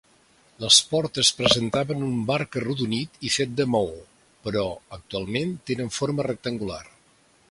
[0.61, 3.93] Les portes presentaven un marc arrodonit i fet de maó,
[4.47, 4.65] però
[4.99, 6.83] actualment tenen forma rectangular.